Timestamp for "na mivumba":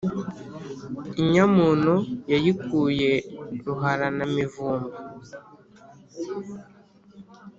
4.17-4.97